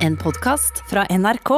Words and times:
En 0.00 0.14
podkast 0.16 0.78
fra 0.88 1.02
NRK. 1.12 1.50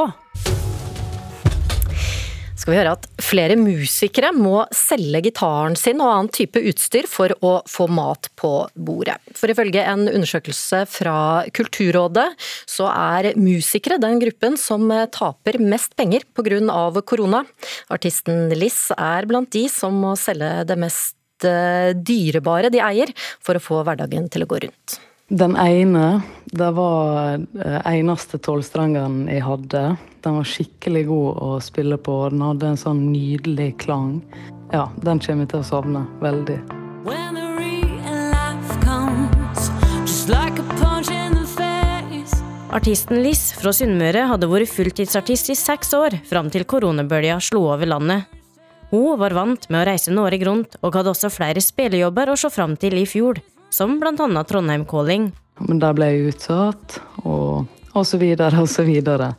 Skal 2.59 2.73
vi 2.73 2.75
høre 2.75 2.95
at 2.97 3.05
flere 3.23 3.55
musikere 3.55 4.33
må 4.35 4.65
selge 4.75 5.21
gitaren 5.29 5.77
sin 5.79 6.01
og 6.03 6.09
annen 6.11 6.31
type 6.35 6.59
utstyr 6.59 7.07
for 7.07 7.31
å 7.39 7.53
få 7.71 7.87
mat 7.87 8.27
på 8.39 8.51
bordet. 8.75 9.15
For 9.39 9.51
ifølge 9.51 9.85
en 9.87 10.09
undersøkelse 10.11 10.81
fra 10.91 11.15
Kulturrådet, 11.55 12.27
så 12.67 12.89
er 12.91 13.31
musikere 13.39 14.01
den 14.03 14.19
gruppen 14.25 14.59
som 14.59 14.91
taper 14.91 15.61
mest 15.63 15.95
penger 15.95 16.27
pga. 16.35 16.91
korona. 16.99 17.45
Artisten 17.87 18.51
Liss 18.59 18.91
er 18.97 19.25
blant 19.25 19.51
de 19.55 19.69
som 19.71 19.95
må 19.95 20.17
selge 20.19 20.67
det 20.67 20.79
mest 20.83 21.47
eh, 21.47 21.95
dyrebare 21.95 22.69
de 22.69 22.83
eier, 22.83 23.15
for 23.39 23.55
å 23.55 23.63
få 23.63 23.83
hverdagen 23.87 24.27
til 24.27 24.43
å 24.43 24.51
gå 24.51 24.65
rundt. 24.67 24.99
Den 25.33 25.55
ene, 25.57 26.21
det 26.45 26.71
var 26.71 27.39
eh, 27.65 27.77
eneste 27.89 28.37
tolvstrengeren 28.37 29.23
jeg 29.25 29.41
hadde. 29.41 29.79
Den 30.21 30.35
var 30.37 30.45
skikkelig 30.45 31.07
god 31.07 31.39
å 31.41 31.47
spille 31.65 31.97
på. 31.97 32.17
Den 32.29 32.43
hadde 32.45 32.67
en 32.69 32.77
sånn 32.77 32.99
nydelig 33.07 33.71
klang. 33.81 34.19
Ja, 34.69 34.91
den 35.01 35.17
kommer 35.23 35.47
jeg 35.47 35.49
til 35.55 35.63
å 35.63 35.65
savne 35.65 36.03
veldig. 36.21 36.59
Artisten 42.77 43.23
Liss 43.25 43.41
fra 43.57 43.73
Sunnmøre 43.73 44.27
hadde 44.29 44.51
vært 44.51 44.69
fulltidsartist 44.69 45.49
i 45.49 45.55
seks 45.57 45.95
år, 45.97 46.19
fram 46.29 46.53
til 46.53 46.67
koronabølja 46.69 47.39
slo 47.41 47.71
over 47.71 47.89
landet. 47.89 48.29
Hun 48.93 49.17
var 49.17 49.33
vant 49.33 49.65
med 49.73 49.81
å 49.81 49.89
reise 49.89 50.13
Norge 50.13 50.45
rundt, 50.45 50.77
og 50.85 50.93
hadde 50.93 51.15
også 51.15 51.33
flere 51.33 51.65
spillejobber 51.65 52.29
å 52.29 52.37
se 52.37 52.53
fram 52.53 52.77
til 52.77 53.01
i 53.01 53.07
fjor 53.09 53.41
som 53.73 53.99
bl.a. 53.99 54.43
Trondheim 54.43 54.85
Calling. 54.85 55.31
Men 55.59 55.79
der 55.81 55.95
ble 55.97 56.09
jeg 56.11 56.33
utsatt, 56.33 56.99
og, 57.25 57.69
og 57.93 58.05
så 58.05 58.19
videre 58.21 58.61
og 58.61 58.69
så 58.69 58.85
videre. 58.85 59.33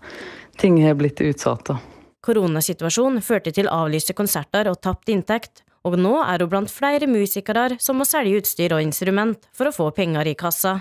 Ting 0.59 0.81
har 0.85 0.97
blitt 0.99 1.23
utsatt, 1.23 1.67
da. 1.71 1.79
Koronasituasjonen 2.25 3.23
førte 3.23 3.53
til 3.53 3.69
avlyste 3.69 4.15
konserter 4.17 4.71
og 4.71 4.81
tapt 4.83 5.11
inntekt, 5.13 5.63
og 5.85 5.99
nå 6.01 6.17
er 6.25 6.41
hun 6.41 6.51
blant 6.51 6.73
flere 6.73 7.07
musikere 7.11 7.77
som 7.83 7.99
må 8.01 8.07
selge 8.09 8.41
utstyr 8.41 8.73
og 8.73 8.83
instrument 8.83 9.45
for 9.53 9.69
å 9.69 9.75
få 9.77 9.91
penger 9.97 10.31
i 10.31 10.37
kassa. 10.39 10.79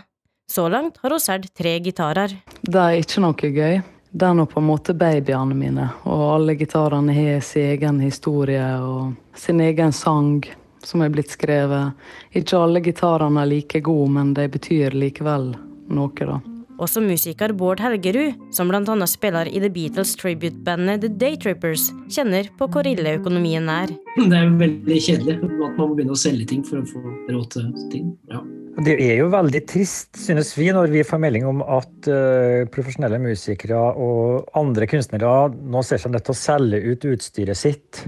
Så 0.50 0.70
langt 0.72 1.02
har 1.04 1.12
hun 1.12 1.20
solgt 1.20 1.52
tre 1.58 1.76
gitarer. 1.84 2.38
Det 2.62 2.80
er 2.80 3.02
ikke 3.02 3.24
noe 3.24 3.52
gøy. 3.52 3.82
Det 4.14 4.28
er 4.28 4.36
nå 4.38 4.46
på 4.46 4.62
en 4.62 4.68
måte 4.70 4.94
babyene 4.94 5.56
mine, 5.58 5.88
og 6.06 6.24
alle 6.36 6.54
gitarene 6.56 7.16
har 7.18 7.40
sin 7.42 7.72
egen 7.74 8.02
historie 8.04 8.68
og 8.86 9.16
sin 9.36 9.62
egen 9.66 9.92
sang 9.92 10.44
som 10.88 11.04
er 11.04 11.12
blitt 11.14 11.34
skrevet. 11.34 12.00
Ikke 12.36 12.60
alle 12.60 12.82
gitarene 12.84 13.44
er 13.44 13.52
like 13.52 13.84
gode, 13.86 14.10
men 14.16 14.34
de 14.38 14.48
betyr 14.52 14.96
likevel 14.98 15.54
noe, 15.94 16.28
da. 16.28 16.40
Også 16.82 17.04
musiker 17.04 17.54
Bård 17.54 17.84
Helgerud, 17.84 18.40
som 18.52 18.72
bl.a. 18.72 18.96
spiller 19.08 19.48
i 19.48 19.62
The 19.62 19.70
Beatles 19.72 20.16
tribute-bandet 20.20 21.04
The 21.04 21.12
Daytrippers, 21.22 21.92
kjenner 22.12 22.50
på 22.58 22.68
hvor 22.74 22.88
ille 22.90 23.20
økonomien 23.20 23.70
er. 23.70 23.94
Det 24.18 24.40
er 24.40 24.50
veldig 24.58 24.98
kjedelig 25.06 25.38
at 25.38 25.54
man 25.62 25.78
må 25.78 25.94
begynne 25.94 26.18
å 26.18 26.20
selge 26.20 26.50
ting 26.50 26.66
for 26.66 26.82
å 26.82 26.88
få 26.90 27.04
råd 27.30 27.48
til 27.54 27.70
ting. 27.94 28.12
Ja. 28.34 28.42
Det 28.84 28.96
er 28.98 29.20
jo 29.20 29.30
veldig 29.30 29.62
trist, 29.70 30.16
synes 30.18 30.50
vi, 30.58 30.72
når 30.74 30.90
vi 30.96 31.06
får 31.06 31.22
melding 31.22 31.46
om 31.46 31.62
at 31.62 32.10
uh, 32.10 32.66
profesjonelle 32.74 33.20
musikere 33.22 33.78
og 33.78 34.50
andre 34.58 34.90
kunstnere 34.90 35.54
nå 35.54 35.84
ser 35.86 36.02
seg 36.02 36.16
nødt 36.16 36.26
til 36.26 36.34
å 36.34 36.42
selge 36.42 36.82
ut 36.82 37.06
utstyret 37.14 37.60
sitt 37.60 38.02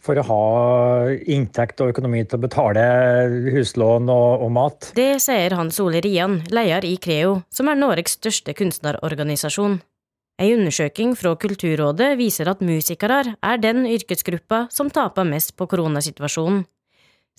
for 0.00 0.18
å 0.18 0.24
ha 0.26 0.44
inntekt 1.28 1.82
og 1.84 1.92
økonomi 1.92 2.22
til 2.24 2.38
å 2.38 2.44
betale 2.46 2.84
huslån 3.52 4.08
og, 4.08 4.46
og 4.46 4.50
mat. 4.56 4.90
Det 4.96 5.12
sier 5.22 5.54
Hans 5.58 5.80
Ole 5.84 6.00
Rian, 6.04 6.40
leder 6.52 6.86
i 6.88 6.96
Creo, 7.02 7.40
som 7.52 7.68
er 7.68 7.78
Norges 7.78 8.16
største 8.18 8.56
kunstnerorganisasjon. 8.56 9.78
En 10.40 10.52
undersøking 10.56 11.12
fra 11.20 11.34
Kulturrådet 11.36 12.14
viser 12.16 12.48
at 12.48 12.62
musikere 12.64 13.34
er 13.36 13.60
den 13.60 13.84
yrkesgruppa 13.84 14.66
som 14.72 14.88
taper 14.88 15.28
mest 15.28 15.52
på 15.58 15.68
koronasituasjonen. 15.68 16.62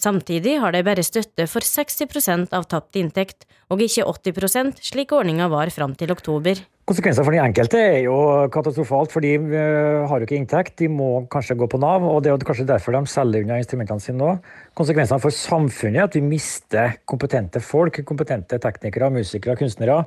Samtidig 0.01 0.55
har 0.61 0.73
de 0.73 0.81
bare 0.85 1.03
støtte 1.05 1.45
for 1.49 1.65
60% 1.65 2.53
av 2.57 2.67
tapt 2.69 2.97
inntekt, 2.97 3.45
og 3.69 3.81
ikke 3.85 4.05
80% 4.05 4.81
slik 4.85 5.13
ordninga 5.13 5.49
var 5.51 5.69
fram 5.73 5.93
til 5.97 6.13
oktober. 6.13 6.61
Konsekvenser 6.89 7.23
for 7.23 7.35
de 7.35 7.39
enkelte 7.43 7.77
er 7.77 7.99
jo 8.07 8.15
katastrofalt, 8.51 9.11
for 9.13 9.21
de 9.23 9.35
eh, 9.37 10.01
har 10.09 10.21
jo 10.21 10.25
ikke 10.25 10.39
inntekt. 10.39 10.73
De 10.81 10.89
må 10.89 11.27
kanskje 11.31 11.55
gå 11.59 11.67
på 11.69 11.79
Nav, 11.79 12.03
og 12.09 12.23
det 12.25 12.31
er 12.33 12.45
kanskje 12.47 12.65
derfor 12.67 12.97
de 12.97 13.03
selger 13.11 13.45
unna 13.45 13.59
instrumentene 13.61 14.01
sine 14.01 14.17
nå. 14.17 14.31
Konsekvensene 14.77 15.21
for 15.21 15.35
samfunnet 15.35 16.01
er 16.01 16.09
at 16.09 16.17
vi 16.17 16.23
mister 16.25 16.97
kompetente 17.05 17.61
folk, 17.63 18.01
kompetente 18.07 18.57
teknikere, 18.63 19.11
musikere, 19.13 19.55
kunstnere, 19.61 20.01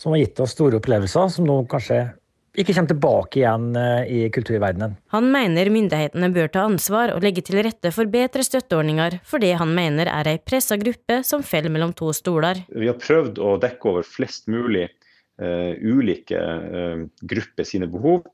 som 0.00 0.16
har 0.16 0.24
gitt 0.24 0.40
oss 0.40 0.56
store 0.56 0.80
opplevelser, 0.80 1.28
som 1.36 1.46
nå 1.48 1.60
kanskje 1.70 2.06
ikke 2.54 2.72
kommer 2.72 2.90
tilbake 2.94 3.40
igjen 3.42 3.70
eh, 3.76 4.08
i 4.08 4.24
kulturverdenen. 4.32 4.96
Han 5.12 5.30
mener 5.34 5.70
myndighetene 5.74 6.32
bør 6.32 6.50
ta 6.54 6.64
ansvar 6.70 7.12
og 7.12 7.24
legge 7.26 7.42
til 7.44 7.60
rette 7.66 7.90
for 7.92 8.08
bedre 8.10 8.46
støtteordninger 8.46 9.20
for 9.26 9.42
det 9.42 9.56
han 9.60 9.74
mener 9.74 10.08
er 10.08 10.30
ei 10.30 10.38
pressa 10.40 10.78
gruppe 10.80 11.20
som 11.26 11.44
faller 11.44 11.74
mellom 11.74 11.92
to 11.98 12.14
stoler. 12.16 12.64
Vi 12.70 12.88
har 12.88 12.96
prøvd 13.00 13.42
å 13.42 13.56
dekke 13.62 13.90
over 13.90 14.06
flest 14.06 14.46
mulig 14.48 14.88
ulike 15.40 16.38
uh, 16.38 17.06
grupper 17.22 17.66
sine 17.66 17.88
behov. 17.90 18.26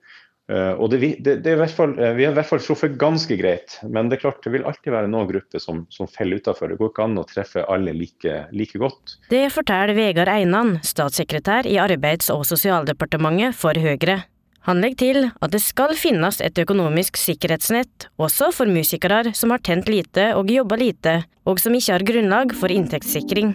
Uh, 0.50 0.74
og 0.82 0.90
det, 0.90 0.98
det, 1.22 1.36
det 1.44 1.54
fall, 1.70 1.94
Vi 1.94 2.24
har 2.26 2.32
i 2.32 2.36
hvert 2.36 2.48
fall 2.48 2.62
truffet 2.64 2.96
ganske 2.98 3.36
greit, 3.38 3.78
men 3.86 4.10
det 4.10 4.18
er 4.18 4.24
klart 4.24 4.42
det 4.42 4.50
vil 4.56 4.66
alltid 4.66 4.90
være 4.92 5.10
noen 5.12 5.28
grupper 5.30 5.62
som, 5.62 5.84
som 5.94 6.10
faller 6.10 6.42
utenfor. 6.42 6.72
Det 6.72 6.80
går 6.80 6.90
ikke 6.90 7.06
an 7.06 7.22
å 7.22 7.26
treffe 7.28 7.64
alle 7.70 7.94
like, 7.94 8.42
like 8.50 8.82
godt. 8.82 9.16
Det 9.30 9.46
forteller 9.54 9.94
Vegard 9.94 10.32
Einan, 10.32 10.78
statssekretær 10.84 11.70
i 11.70 11.78
Arbeids- 11.82 12.32
og 12.34 12.42
sosialdepartementet 12.50 13.56
for 13.56 13.78
Høyre. 13.78 14.24
Han 14.68 14.82
legger 14.84 15.00
til 15.00 15.26
at 15.30 15.52
det 15.54 15.62
skal 15.64 15.94
finnes 15.96 16.40
et 16.44 16.58
økonomisk 16.60 17.16
sikkerhetsnett, 17.16 18.10
også 18.20 18.50
for 18.52 18.68
musikere 18.68 19.32
som 19.36 19.54
har 19.54 19.62
tent 19.64 19.88
lite 19.88 20.30
og 20.36 20.52
jobba 20.52 20.76
lite, 20.80 21.14
og 21.48 21.60
som 21.62 21.74
ikke 21.76 21.94
har 21.94 22.04
grunnlag 22.04 22.52
for 22.56 22.72
inntektssikring. 22.72 23.54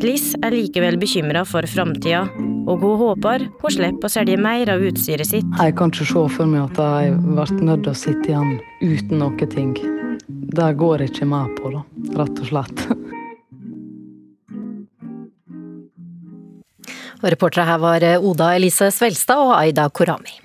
Liss 0.00 0.32
er 0.40 0.54
likevel 0.54 0.96
bekymra 0.98 1.44
for 1.46 1.66
framtida, 1.70 2.24
og 2.66 2.82
hun 2.82 2.98
håper 3.02 3.46
hun 3.60 3.74
slipper 3.74 4.08
å 4.08 4.12
selge 4.12 4.38
mer 4.40 4.72
av 4.72 4.82
utstyret 4.90 5.28
sitt. 5.28 5.54
Jeg 5.60 5.76
kan 5.78 5.92
ikke 5.92 6.08
se 6.08 6.24
for 6.34 6.50
meg 6.50 6.66
at 6.66 6.82
jeg 6.82 7.14
blir 7.20 7.54
nødt 7.68 7.84
til 7.86 7.92
å 7.92 8.00
sitte 8.02 8.32
igjen 8.32 8.56
uten 8.80 9.22
noe 9.22 9.50
ting. 9.54 9.76
Det 10.50 10.72
går 10.80 11.04
jeg 11.04 11.14
ikke 11.14 11.30
med 11.30 11.54
på, 11.60 11.74
da, 11.76 11.86
rett 12.22 12.42
og 12.42 12.50
slett. 12.50 12.86
Reportere 17.20 17.66
her 17.68 17.80
var 17.82 18.04
Oda 18.24 18.54
Elise 18.56 18.88
Svelstad 18.94 19.42
og 19.42 19.58
Aida 19.58 19.88
Korami. 19.92 20.38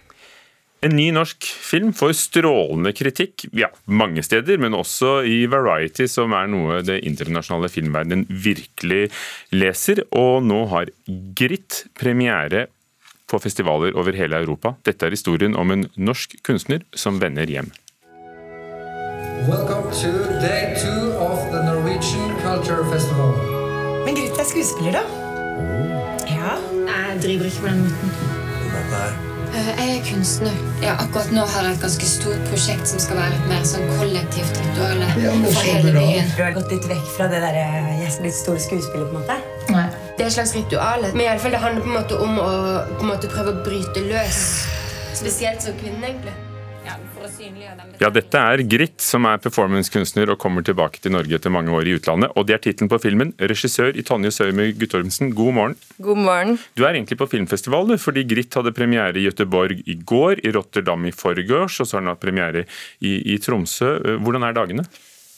En 0.86 0.94
ny 0.94 1.08
norsk 1.16 1.47
film 1.66 1.94
får 1.97 2.12
strålende 2.19 2.91
kritikk 2.94 3.47
ja, 3.58 3.72
mange 3.90 4.22
steder, 4.25 4.59
men 4.62 4.75
også 4.78 5.24
i 5.25 5.46
Variety, 5.50 6.06
som 6.12 6.35
er 6.38 6.52
noe 6.52 6.84
det 6.85 7.00
internasjonale 7.09 7.72
filmverdenen 7.74 8.28
virkelig 8.30 9.08
leser. 9.56 10.03
Og 10.14 10.46
nå 10.46 10.66
har 10.69 10.94
Grit 11.40 11.85
premiere 11.97 12.68
på 13.25 13.41
festivaler 13.41 13.97
over 13.97 14.14
hele 14.14 14.44
Europa. 14.46 14.75
Dette 14.85 15.08
er 15.08 15.18
historien 15.18 15.58
om 15.58 15.74
en 15.74 15.88
norsk 15.97 16.38
kunstner 16.46 16.85
som 16.94 17.18
vender 17.24 17.50
hjem. 17.50 17.74
Welcome 19.50 19.90
to 19.90 20.14
day 20.41 20.75
two 20.78 21.18
of 21.18 21.50
the 21.50 21.66
Norwegian 21.66 22.38
Culture 22.46 22.85
Festival. 22.94 23.34
Men 24.06 24.22
Grit 24.22 24.38
er 24.38 24.53
skuespiller, 24.53 25.00
da? 25.02 25.25
Oh. 25.55 26.16
Ja. 26.29 26.57
Jeg 26.88 27.23
driver 27.23 27.45
ikke 27.45 27.61
på 27.61 27.67
den 27.67 27.81
måten. 27.88 28.11
Eh, 29.55 29.67
jeg 29.79 29.97
er 29.97 30.01
kunstner. 30.13 30.55
Ja, 30.83 30.93
akkurat 30.99 31.31
nå 31.31 31.45
har 31.47 31.67
jeg 31.67 31.77
et 31.77 31.83
ganske 31.85 32.07
stort 32.09 32.41
prosjekt 32.49 32.89
som 32.91 32.99
skal 32.99 33.21
være 33.21 33.38
et 33.38 33.45
mer 33.47 33.63
sånn 33.67 33.85
kollektivt 33.95 34.59
ritual 34.59 35.03
for 35.16 35.61
hele 35.63 35.93
byen. 35.95 36.31
Du 36.35 36.41
har 36.43 36.55
gått 36.57 36.73
litt 36.75 36.88
vekk 36.91 37.05
fra 37.16 37.29
det 37.31 37.39
der, 37.45 37.59
eh, 37.61 37.91
jeg 38.03 38.17
litt 38.25 38.35
store 38.35 38.59
skuespillet? 38.59 39.07
på 39.11 39.16
en 39.16 39.23
måte? 39.23 39.38
Nei. 39.71 39.85
Det 40.17 40.25
er 40.25 40.27
et 40.27 40.38
slags 40.39 40.55
ritual. 40.55 41.07
Men 41.13 41.21
i 41.23 41.29
alle 41.31 41.39
fall, 41.39 41.55
det 41.55 41.63
handler 41.63 41.81
på 41.87 41.93
en 41.93 41.97
måte 42.01 42.19
om 42.27 42.39
å 42.39 42.49
på 42.97 43.07
en 43.07 43.13
måte 43.13 43.31
prøve 43.31 43.55
å 43.55 43.63
bryte 43.63 44.03
løs. 44.09 44.41
Spesielt 45.16 45.63
som 45.63 45.79
kvinne, 45.79 46.03
egentlig. 46.03 46.35
Ja, 47.99 48.09
dette 48.14 48.40
er 48.40 48.61
Grit, 48.70 48.99
som 49.02 49.26
er 49.29 49.40
performancekunstner 49.41 50.29
og 50.34 50.40
kommer 50.41 50.66
tilbake 50.66 51.02
til 51.02 51.16
Norge 51.16 51.37
etter 51.37 51.53
mange 51.53 51.73
år 51.73 51.87
i 51.90 51.96
utlandet. 51.97 52.34
Og 52.37 52.46
det 52.47 52.58
er 52.58 52.61
tittelen 52.66 52.91
på 52.91 52.99
filmen. 53.02 53.34
Regissør 53.40 53.96
i 53.97 54.03
Tonje 54.05 54.32
Søymy 54.35 54.70
Guttormsen, 54.78 55.32
god 55.37 55.58
morgen. 55.58 55.76
God 55.97 56.22
morgen. 56.28 56.59
Du 56.78 56.85
er 56.85 56.93
egentlig 56.93 57.17
på 57.22 57.29
filmfestival, 57.32 57.90
du, 57.90 57.97
fordi 58.02 58.26
Grit 58.29 58.53
hadde 58.59 58.76
premiere 58.76 59.17
i 59.17 59.26
Gøteborg 59.26 59.82
i 59.82 59.97
går, 59.97 60.43
i 60.46 60.53
Rotterdam 60.55 61.09
i 61.09 61.16
forgårs, 61.16 61.79
og 61.82 61.90
så 61.90 61.97
har 61.97 62.05
den 62.05 62.14
hatt 62.14 62.23
premiere 62.23 62.66
i, 62.99 63.17
i 63.34 63.40
Tromsø. 63.41 63.96
Hvordan 64.22 64.46
er 64.46 64.58
dagene? 64.58 64.87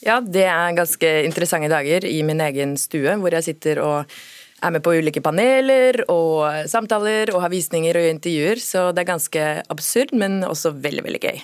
Ja, 0.05 0.19
det 0.21 0.45
er 0.45 0.75
ganske 0.77 1.09
interessante 1.25 1.71
dager 1.71 2.05
i 2.05 2.19
min 2.25 2.41
egen 2.43 2.75
stue, 2.77 3.15
hvor 3.17 3.33
jeg 3.33 3.47
sitter 3.47 3.81
og 3.81 4.17
er 4.63 4.73
med 4.73 4.83
på 4.85 4.95
ulike 4.97 5.21
paneler 5.23 6.01
og 6.09 6.69
samtaler 6.69 7.31
og 7.33 7.43
har 7.43 7.53
visninger 7.53 7.99
og 7.99 8.09
intervjuer. 8.15 8.61
Så 8.61 8.89
det 8.95 9.03
er 9.03 9.11
ganske 9.11 9.45
absurd, 9.73 10.13
men 10.17 10.41
også 10.47 10.73
veldig, 10.73 11.03
veldig 11.05 11.21
gøy. 11.23 11.43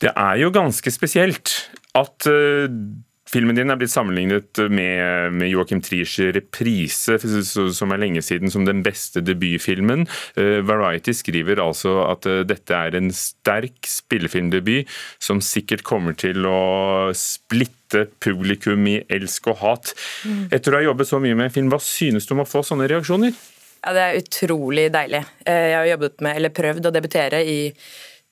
Det 0.00 0.12
er 0.16 0.40
jo 0.40 0.50
ganske 0.54 0.90
spesielt 0.92 1.54
at 1.98 2.26
uh, 2.30 2.66
Filmen 3.30 3.54
din 3.54 3.70
er 3.70 3.78
blitt 3.78 3.92
sammenlignet 3.92 4.58
med, 4.72 5.36
med 5.38 5.50
Joachim 5.52 5.82
Triers 5.84 6.16
reprise, 6.34 7.18
som 7.76 7.94
er 7.94 8.00
lenge 8.02 8.22
siden, 8.26 8.50
som 8.50 8.64
den 8.66 8.82
beste 8.82 9.22
debutfilmen. 9.22 10.02
Variety 10.66 11.14
skriver 11.14 11.62
altså 11.62 12.00
at 12.08 12.26
dette 12.50 12.74
er 12.74 12.98
en 12.98 13.12
sterk 13.14 13.86
spillefilmdebut 13.86 14.90
som 15.22 15.38
sikkert 15.44 15.86
kommer 15.86 16.18
til 16.18 16.42
å 16.48 17.12
splitte 17.14 18.08
publikum 18.22 18.86
i 18.90 18.98
elsk 19.10 19.50
og 19.52 19.62
hat. 19.62 19.94
Mm. 20.26 20.44
Etter 20.50 20.74
å 20.74 20.80
ha 20.80 20.88
jobbet 20.90 21.10
så 21.10 21.22
mye 21.22 21.38
med 21.38 21.54
film, 21.54 21.70
hva 21.70 21.78
synes 21.82 22.26
du 22.26 22.34
om 22.34 22.42
å 22.42 22.50
få 22.50 22.64
sånne 22.66 22.90
reaksjoner? 22.90 23.34
Ja, 23.80 23.92
Det 23.96 24.02
er 24.04 24.20
utrolig 24.20 24.90
deilig. 24.92 25.24
Eh, 25.46 25.66
jeg 25.72 25.78
har 25.78 25.90
jobbet 25.94 26.20
med, 26.20 26.36
eller 26.36 26.52
prøvd 26.52 26.88
å 26.88 26.94
debutere 26.94 27.40
i 27.44 27.60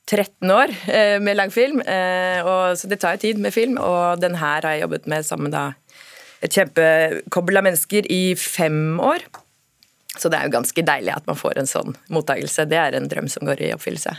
13 0.09 0.53
år 0.55 0.73
eh, 0.89 1.19
med 1.21 1.37
langfilm, 1.37 1.83
eh, 1.85 2.41
og, 2.41 2.79
så 2.81 2.89
det 2.89 3.01
tar 3.03 3.17
jo 3.17 3.25
tid 3.27 3.43
med 3.43 3.53
film. 3.55 3.77
Og 3.83 4.23
den 4.23 4.39
her 4.41 4.65
har 4.65 4.77
jeg 4.77 4.87
jobbet 4.87 5.11
med 5.11 5.27
sammen 5.29 5.53
med 5.53 5.77
et 6.45 6.55
kjempekobbel 6.55 7.61
av 7.61 7.67
mennesker 7.69 8.09
i 8.13 8.23
fem 8.39 8.99
år. 9.05 9.27
Så 10.19 10.31
det 10.33 10.39
er 10.39 10.49
jo 10.49 10.57
ganske 10.57 10.83
deilig 10.83 11.15
at 11.15 11.29
man 11.29 11.39
får 11.39 11.61
en 11.61 11.71
sånn 11.71 11.95
mottakelse. 12.15 12.67
Det 12.71 12.79
er 12.81 12.97
en 12.97 13.09
drøm 13.11 13.29
som 13.31 13.47
går 13.47 13.63
i 13.69 13.73
oppfyllelse. 13.77 14.17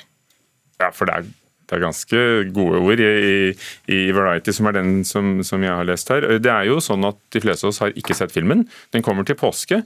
Ja, 0.79 0.93
for 0.95 1.09
det 1.09 1.17
er 1.17 1.29
det 1.69 1.77
er 1.77 1.83
ganske 1.83 2.21
gode 2.49 2.79
ord 2.81 3.01
i, 3.03 3.51
i, 3.93 3.97
Variety, 4.15 4.53
som 4.57 4.65
er 4.65 4.79
den 4.79 5.03
som, 5.05 5.43
som, 5.45 5.61
jeg 5.61 5.69
har 5.69 5.85
lest 5.85 6.09
her. 6.09 6.25
Det 6.41 6.49
er 6.49 6.65
jo 6.65 6.79
sånn 6.81 7.05
at 7.05 7.19
De 7.29 7.43
fleste 7.43 7.67
av 7.67 7.69
oss 7.69 7.81
har 7.83 7.93
ikke 7.93 8.17
sett 8.17 8.33
filmen. 8.33 8.63
Den 8.89 9.05
kommer 9.05 9.27
til 9.27 9.37
påske 9.37 9.83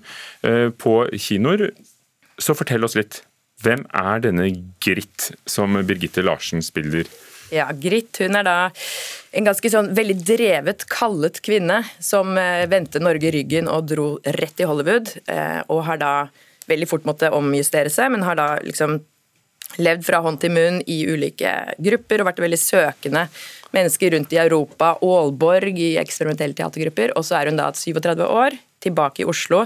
eh, 0.48 0.70
på 0.72 0.94
kinoer. 1.12 1.74
Så 2.40 2.56
fortell 2.56 2.88
oss 2.88 2.96
litt. 2.96 3.20
Hvem 3.64 3.86
er 3.96 4.24
denne 4.26 4.50
Grit 4.84 5.30
som 5.48 5.78
Birgitte 5.88 6.24
Larsen 6.26 6.64
spiller? 6.66 7.08
Ja, 7.54 7.70
Grit 7.72 8.18
hun 8.20 8.36
er 8.36 8.46
da 8.48 8.58
en 9.34 9.48
ganske 9.48 9.70
sånn 9.70 9.92
veldig 9.96 10.18
drevet, 10.26 10.86
kallet 10.92 11.40
kvinne 11.46 11.82
som 12.02 12.36
eh, 12.40 12.66
vendte 12.70 13.02
Norge 13.04 13.32
ryggen 13.34 13.70
og 13.72 13.88
dro 13.92 14.08
rett 14.40 14.60
i 14.60 14.68
Hollywood. 14.68 15.14
Eh, 15.30 15.62
og 15.72 15.84
har 15.88 16.02
da 16.02 16.14
veldig 16.70 16.90
fort 16.90 17.08
måttet 17.08 17.36
omjustere 17.36 17.92
seg, 17.94 18.12
men 18.14 18.26
har 18.26 18.40
da 18.40 18.48
liksom 18.64 19.00
levd 19.82 20.06
fra 20.06 20.20
hånd 20.26 20.42
til 20.42 20.54
munn 20.54 20.82
i 20.90 21.00
ulike 21.10 21.52
grupper 21.82 22.22
og 22.22 22.30
vært 22.30 22.42
veldig 22.44 22.60
søkende 22.62 23.26
mennesker 23.74 24.14
rundt 24.14 24.34
i 24.36 24.42
Europa. 24.44 24.94
Aalborg 25.02 25.80
i 25.82 25.94
eksperimentelle 26.02 26.58
teatergrupper. 26.58 27.16
Og 27.18 27.26
så 27.26 27.40
er 27.40 27.50
hun 27.50 27.62
da 27.62 27.72
37 27.74 28.26
år, 28.28 28.58
tilbake 28.84 29.24
i 29.24 29.30
Oslo 29.30 29.64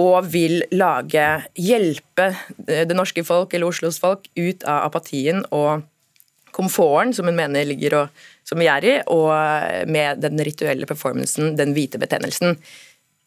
og 0.00 0.26
vil 0.26 0.62
lage 0.74 1.24
hjelpe 1.54 2.32
det 2.58 2.96
norske 2.96 3.22
folk, 3.26 3.54
eller 3.54 3.70
Oslos 3.70 4.00
folk, 4.02 4.26
ut 4.34 4.64
av 4.66 4.88
apatien 4.88 5.44
og 5.54 5.84
komforten 6.54 7.14
som 7.14 7.28
hun 7.30 7.38
mener 7.38 7.66
ligger 7.66 7.98
og, 8.00 8.24
som 8.46 8.60
vi 8.60 8.68
er 8.70 8.86
i, 8.86 8.96
og 9.10 9.30
med 9.90 10.22
den 10.22 10.42
rituelle 10.46 10.86
performancen, 10.90 11.54
den 11.58 11.74
hvite 11.76 12.00
betennelsen. 12.02 12.58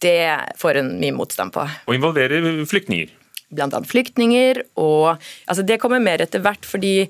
Det 0.04 0.20
får 0.60 0.82
hun 0.82 0.94
mye 1.02 1.16
motstand 1.16 1.56
på. 1.56 1.66
Og 1.88 1.98
involverer 1.98 2.44
flyktninger? 2.70 3.12
Blant 3.48 3.74
annet 3.74 3.90
flyktninger. 3.90 4.62
og 4.76 5.16
altså 5.48 5.64
Det 5.64 5.80
kommer 5.82 6.04
mer 6.04 6.22
etter 6.22 6.44
hvert. 6.44 6.66
fordi 6.66 7.08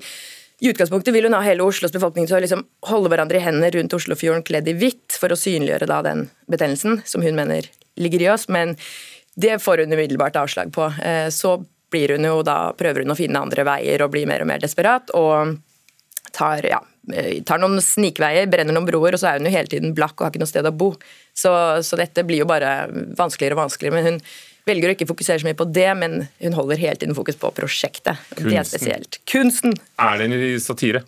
i 0.58 0.70
utgangspunktet 0.72 1.14
vil 1.14 1.28
hun 1.28 1.36
ha 1.36 1.42
hele 1.44 1.62
Oslos 1.62 1.92
befolkning 1.94 2.26
til 2.26 2.38
å 2.38 2.40
liksom 2.42 2.64
holde 2.88 3.10
hverandre 3.12 3.38
i 3.38 3.44
hendene 3.44 3.70
rundt 3.70 3.94
Oslofjorden 3.94 4.42
kledd 4.42 4.66
i 4.66 4.74
hvitt, 4.74 5.14
for 5.14 5.30
å 5.30 5.38
synliggjøre 5.38 5.86
da 5.86 6.00
den 6.02 6.24
betennelsen 6.50 7.02
som 7.06 7.22
hun 7.22 7.38
mener 7.38 7.68
ligger 7.98 8.24
i 8.24 8.30
oss. 8.32 8.48
Men 8.50 8.74
det 9.38 9.60
får 9.62 9.84
hun 9.84 9.94
umiddelbart 9.94 10.36
avslag 10.36 10.72
på. 10.74 10.88
Eh, 11.04 11.28
så 11.34 11.56
blir 11.90 12.16
hun 12.16 12.26
jo 12.26 12.42
da, 12.44 12.72
prøver 12.76 13.04
hun 13.04 13.14
å 13.14 13.18
finne 13.18 13.40
andre 13.40 13.64
veier 13.64 14.02
og 14.04 14.12
blir 14.12 14.28
mer 14.28 14.42
og 14.44 14.50
mer 14.50 14.62
desperat. 14.62 15.10
og 15.14 15.56
tar, 16.32 16.66
ja, 16.66 16.78
eh, 17.12 17.42
tar 17.42 17.58
noen 17.62 17.80
snikveier, 17.82 18.46
brenner 18.50 18.74
noen 18.76 18.86
broer, 18.86 19.14
og 19.16 19.20
så 19.20 19.30
er 19.30 19.40
hun 19.40 19.48
jo 19.48 19.54
hele 19.54 19.70
tiden 19.70 19.94
blakk 19.96 20.18
og 20.18 20.26
har 20.26 20.34
ikke 20.34 20.42
noe 20.42 20.50
sted 20.50 20.68
å 20.68 20.74
bo. 20.74 20.92
Så, 21.34 21.50
så 21.86 21.98
dette 21.98 22.24
blir 22.26 22.42
jo 22.42 22.48
bare 22.50 22.90
vanskeligere 23.18 23.56
og 23.56 23.64
vanskeligere. 23.64 23.96
Men 23.96 24.08
hun 24.12 24.20
velger 24.68 24.90
å 24.90 24.96
ikke 24.96 25.08
fokusere 25.08 25.40
så 25.42 25.48
mye 25.48 25.58
på 25.58 25.68
det, 25.72 25.88
men 25.98 26.18
hun 26.42 26.58
holder 26.58 26.82
hele 26.82 27.00
tiden 27.00 27.16
fokus 27.16 27.38
på 27.40 27.50
prosjektet. 27.56 28.20
Kunsten. 28.34 28.50
Det 28.50 28.60
er 28.60 28.68
spesielt. 28.68 29.20
Kunsten! 29.30 29.78
Er 30.02 30.20
det 30.20 30.28
en 30.28 30.60
satire? 30.62 31.04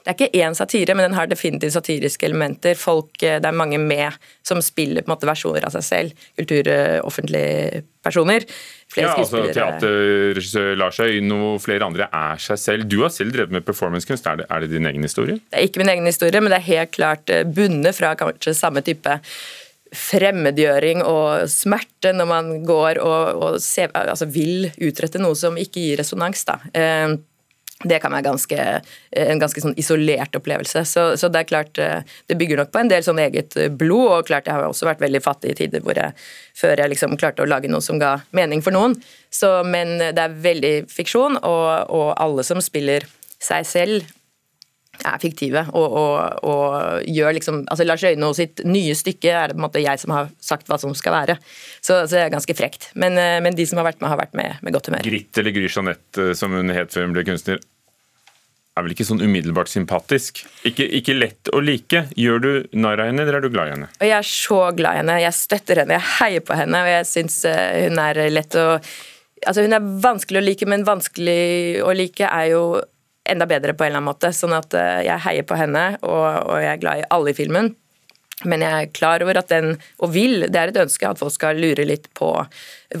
Det 0.00 0.12
er 0.12 0.16
ikke 0.16 0.44
én 0.46 0.56
satire, 0.56 0.94
men 0.96 1.10
den 1.10 1.16
har 1.18 1.28
definitivt 1.28 1.74
satiriske 1.74 2.26
elementer. 2.26 2.76
Folk, 2.78 3.12
eh, 3.22 3.38
det 3.42 3.48
er 3.48 3.56
mange 3.56 3.78
med 3.78 4.16
som 4.46 4.62
spiller 4.64 5.04
på 5.04 5.10
en 5.10 5.14
måte 5.14 5.28
versjoner 5.28 5.66
av 5.68 5.74
seg 5.76 5.84
selv. 5.84 6.26
Kulturoffentlige 6.40 7.84
personer. 8.02 8.46
Flere 8.90 9.10
ja, 9.10 9.14
altså 9.20 9.44
Teaterregissør 9.54 10.72
Lars 10.80 10.98
Øyno 11.04 11.54
og 11.54 11.60
flere 11.62 11.86
andre 11.86 12.08
er 12.08 12.40
seg 12.42 12.58
selv. 12.58 12.88
Du 12.90 13.02
har 13.04 13.12
selv 13.14 13.36
drevet 13.36 13.52
med 13.54 13.66
performancekunst. 13.66 14.26
Er, 14.26 14.46
er 14.48 14.64
det 14.64 14.72
din 14.72 14.88
egen 14.88 15.04
historie? 15.04 15.38
Det 15.50 15.60
er 15.60 15.68
ikke 15.68 15.84
min 15.84 15.92
egen 15.92 16.08
historie, 16.08 16.40
men 16.40 16.52
det 16.52 16.62
er 16.62 16.70
helt 16.72 16.94
klart 16.96 17.30
eh, 17.30 17.44
bundet 17.44 17.98
fra 18.00 18.16
kanskje 18.18 18.56
samme 18.56 18.82
type 18.86 19.20
fremmedgjøring 19.90 21.02
og 21.02 21.48
smerte 21.50 22.12
når 22.14 22.28
man 22.30 22.50
går 22.66 23.00
og, 23.02 23.40
og 23.42 23.56
ser, 23.62 23.90
altså 23.94 24.28
vil 24.30 24.68
utrette 24.86 25.18
noe 25.18 25.38
som 25.38 25.58
ikke 25.58 25.82
gir 25.82 26.00
resonans. 26.00 26.44
Da. 26.46 26.60
Eh, 26.72 27.16
det 27.88 28.00
kan 28.02 28.12
være 28.12 28.26
ganske, 28.26 28.64
en 29.16 29.40
ganske 29.40 29.62
sånn 29.62 29.76
isolert 29.80 30.36
opplevelse. 30.36 30.82
Så, 30.88 31.04
så, 31.20 31.30
det 31.32 31.42
er 31.42 31.48
klart, 31.48 31.80
eh, 31.80 32.02
det 32.28 32.36
bygger 32.40 32.60
nok 32.60 32.72
på 32.74 32.82
en 32.82 32.92
del 32.92 33.04
sånn 33.06 33.22
eget 33.22 33.56
blod. 33.80 34.08
og 34.18 34.28
klart 34.28 34.50
Jeg 34.50 34.58
har 34.58 34.68
også 34.68 34.88
vært 34.90 35.00
veldig 35.00 35.22
fattig 35.24 35.54
i 35.54 35.58
tider 35.62 35.84
hvor 35.84 35.96
jeg, 35.96 36.12
før 36.60 36.76
jeg 36.76 36.92
liksom 36.92 37.16
klarte 37.20 37.44
å 37.44 37.48
lage 37.48 37.70
noe 37.72 37.84
som 37.84 38.00
ga 38.00 38.18
mening 38.36 38.60
for 38.64 38.76
noen. 38.76 38.98
Så, 39.32 39.62
men 39.64 39.96
det 39.98 40.20
er 40.20 40.36
veldig 40.44 40.74
fiksjon, 40.92 41.40
og, 41.40 41.68
og 41.88 42.12
alle 42.20 42.44
som 42.44 42.60
spiller 42.64 43.08
seg 43.40 43.64
selv 43.64 44.16
er 45.08 45.22
fiktive 45.22 45.64
og, 45.76 45.96
og, 46.00 46.44
og 46.46 47.08
gjør 47.08 47.36
liksom 47.36 47.62
altså 47.70 47.86
Lars 47.86 48.04
Øyno 48.06 48.30
sitt 48.36 48.62
nye 48.68 48.94
stykke 48.96 49.32
er 49.32 49.50
det 49.50 49.56
på 49.56 49.62
en 49.62 49.66
måte 49.66 49.82
jeg 49.82 50.02
som 50.02 50.14
har 50.14 50.30
sagt 50.42 50.70
hva 50.70 50.78
som 50.80 50.94
skal 50.96 51.14
være. 51.16 51.36
Så, 51.80 52.04
så 52.06 52.14
det 52.14 52.22
er 52.26 52.32
ganske 52.34 52.56
frekt. 52.56 52.90
Men, 52.94 53.18
eh, 53.20 53.38
men, 53.44 53.56
de 53.56 53.66
som 53.68 53.80
har 53.80 53.88
vært 53.90 54.00
med, 54.02 54.10
har 54.12 54.20
vært 54.20 54.36
med 54.38 54.62
med 54.64 54.74
godt 54.76 54.90
humør. 54.90 55.06
Gritt 55.06 55.40
eller 55.40 55.54
Gry 55.54 55.68
Jeanette, 55.68 56.30
eh, 56.30 56.32
som 56.38 56.54
hun 56.56 56.72
het 56.74 56.94
før 56.94 57.08
hun 57.08 57.14
ble 57.16 57.26
kunstner, 57.28 57.60
er 58.78 58.86
vel 58.86 58.94
ikke 58.94 59.06
sånn 59.08 59.22
umiddelbart 59.22 59.70
sympatisk? 59.70 60.44
Ikke, 60.68 60.86
ikke 61.00 61.16
lett 61.16 61.50
å 61.52 61.60
like. 61.62 62.04
Gjør 62.18 62.42
du 62.44 62.50
narr 62.78 63.02
av 63.02 63.10
henne, 63.10 63.24
eller 63.24 63.38
er 63.38 63.44
du 63.44 63.50
glad 63.52 63.68
i 63.68 63.74
henne? 63.74 63.90
Og 63.98 64.06
Jeg 64.06 64.16
er 64.16 64.28
så 64.30 64.60
glad 64.76 64.96
i 64.96 65.02
henne. 65.02 65.16
Jeg 65.24 65.36
støtter 65.36 65.82
henne, 65.82 65.98
jeg 65.98 66.08
heier 66.20 66.44
på 66.46 66.56
henne, 66.58 66.84
og 66.86 66.92
jeg 66.94 67.08
syns 67.10 67.42
eh, 67.50 67.86
hun 67.86 68.02
er 68.02 68.26
lett 68.32 68.58
å 68.58 68.68
Altså 69.40 69.62
Hun 69.64 69.72
er 69.72 69.84
vanskelig 70.04 70.36
å 70.36 70.44
like, 70.44 70.66
men 70.68 70.82
vanskelig 70.84 71.80
å 71.80 71.94
like 71.96 72.26
er 72.28 72.50
jo 72.50 72.64
enda 73.30 73.46
bedre 73.50 73.74
på 73.74 73.86
en 73.86 73.92
eller 73.92 74.02
annen 74.02 74.10
måte. 74.12 74.32
Sånn 74.36 74.56
at 74.56 74.74
eh, 74.76 75.04
jeg 75.06 75.24
heier 75.26 75.46
på 75.46 75.58
henne, 75.58 75.84
og, 76.02 76.26
og 76.50 76.58
jeg 76.62 76.74
er 76.74 76.82
glad 76.82 77.02
i 77.02 77.08
alle 77.14 77.32
i 77.32 77.38
filmen. 77.38 77.72
Men 78.48 78.62
jeg 78.64 78.72
er 78.72 78.92
klar 78.96 79.22
over 79.24 79.36
at 79.36 79.50
den, 79.52 79.74
og 80.00 80.14
vil, 80.14 80.46
det 80.48 80.56
er 80.56 80.72
et 80.72 80.80
ønske 80.80 81.08
at 81.08 81.20
folk 81.20 81.34
skal 81.34 81.60
lure 81.60 81.84
litt 81.84 82.08
på 82.16 82.30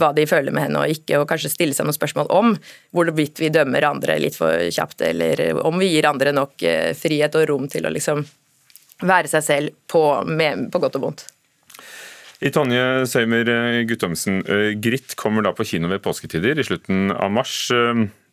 hva 0.00 0.10
de 0.16 0.26
føler 0.28 0.52
med 0.52 0.66
henne 0.66 0.82
og 0.82 0.92
ikke, 0.92 1.16
og 1.16 1.28
kanskje 1.30 1.52
stille 1.52 1.76
seg 1.76 1.88
noen 1.88 1.96
spørsmål 1.96 2.28
om 2.34 2.52
hvorvidt 2.96 3.40
vi 3.40 3.52
dømmer 3.52 3.88
andre 3.88 4.18
litt 4.20 4.36
for 4.36 4.68
kjapt, 4.68 5.00
eller 5.08 5.46
om 5.64 5.80
vi 5.80 5.94
gir 5.94 6.08
andre 6.10 6.34
nok 6.36 6.66
eh, 6.66 6.92
frihet 6.98 7.40
og 7.40 7.48
rom 7.48 7.68
til 7.72 7.88
å 7.88 7.94
liksom 7.94 8.24
være 9.00 9.32
seg 9.32 9.46
selv 9.46 9.76
på, 9.88 10.04
med, 10.28 10.68
på 10.72 10.82
godt 10.82 11.00
og 11.00 11.08
vondt. 11.08 11.24
I 12.44 12.52
Tonje 12.52 13.06
Søymer 13.08 13.48
eh, 13.52 13.82
Guttomsen, 13.88 14.42
Gritt 14.80 15.16
kommer 15.20 15.44
da 15.44 15.54
på 15.56 15.64
kino 15.72 15.88
ved 15.88 16.04
påsketider 16.04 16.60
i 16.60 16.68
slutten 16.68 17.14
av 17.16 17.32
mars. 17.32 17.70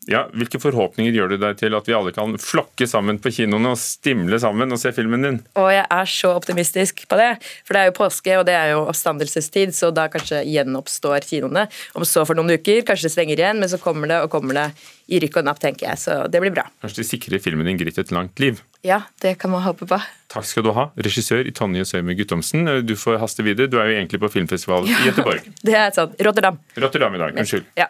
Ja, 0.08 0.26
Hvilke 0.32 0.60
forhåpninger 0.62 1.16
gjør 1.16 1.34
du 1.34 1.38
deg 1.42 1.58
til 1.60 1.76
at 1.76 1.88
vi 1.90 1.96
alle 1.98 2.14
kan 2.16 2.36
flokke 2.40 2.88
sammen 2.88 3.20
på 3.20 3.32
kinoene 3.36 3.74
og 3.74 3.80
stimle 3.82 4.40
sammen 4.40 4.72
og 4.72 4.80
se 4.82 4.94
filmen 4.96 5.26
din? 5.26 5.40
Og 5.60 5.70
Jeg 5.74 5.84
er 5.84 6.12
så 6.12 6.32
optimistisk 6.38 7.04
på 7.12 7.20
det. 7.20 7.30
For 7.68 7.76
det 7.76 7.82
er 7.82 7.90
jo 7.90 7.98
påske, 7.98 8.38
og 8.40 8.46
det 8.48 8.56
er 8.56 8.72
jo 8.74 8.86
oppstandelsestid, 8.88 9.76
så 9.76 9.92
da 9.96 10.08
kanskje 10.12 10.46
gjenoppstår 10.48 11.28
kinoene. 11.28 11.68
Om 11.98 12.08
så 12.08 12.24
for 12.28 12.40
noen 12.40 12.56
uker, 12.56 12.86
kanskje 12.88 13.10
det 13.10 13.16
svinger 13.18 13.42
igjen, 13.44 13.60
men 13.60 13.72
så 13.72 13.80
kommer 13.82 14.10
det 14.12 14.22
og 14.24 14.32
kommer 14.32 14.58
det 14.58 14.70
i 15.08 15.20
rykk 15.24 15.42
og 15.42 15.48
napp, 15.48 15.60
tenker 15.64 15.90
jeg. 15.90 16.02
Så 16.02 16.18
det 16.32 16.42
blir 16.44 16.56
bra. 16.56 16.68
Kanskje 16.84 17.04
de 17.04 17.08
sikrer 17.12 17.44
filmen 17.44 17.68
din 17.68 17.80
Gritt 17.80 18.00
et 18.00 18.16
langt 18.16 18.40
liv? 18.44 18.64
Ja, 18.88 19.02
det 19.24 19.38
kan 19.42 19.52
man 19.52 19.64
håpe 19.66 19.88
på. 19.90 20.00
Takk 20.32 20.48
skal 20.48 20.66
du 20.68 20.74
ha, 20.76 20.90
regissør 21.00 21.48
i 21.48 21.54
Tonje 21.56 21.86
Søyme 21.88 22.16
Guttomsen. 22.18 22.68
Du 22.88 22.96
får 23.00 23.20
haste 23.22 23.46
videre. 23.46 23.72
Du 23.72 23.80
er 23.82 23.92
jo 23.92 24.00
egentlig 24.00 24.22
på 24.24 24.32
filmfestival 24.32 24.88
ja, 24.88 24.98
i 24.98 25.10
Gøteborg. 25.10 25.48
Det 25.68 25.76
er 25.76 25.94
sant. 25.96 26.16
Rotterdam. 26.24 26.60
Rotterdam 26.80 27.16
i 27.16 27.24
dag. 27.24 27.40
Unnskyld. 27.44 27.72
Ja. 27.80 27.90